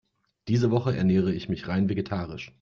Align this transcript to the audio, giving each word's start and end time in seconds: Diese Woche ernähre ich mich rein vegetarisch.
Diese 0.47 0.71
Woche 0.71 0.97
ernähre 0.97 1.31
ich 1.31 1.47
mich 1.47 1.67
rein 1.67 1.87
vegetarisch. 1.87 2.49